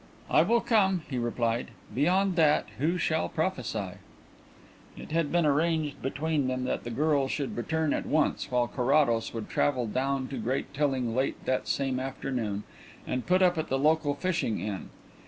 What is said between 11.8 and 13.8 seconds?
afternoon and put up at the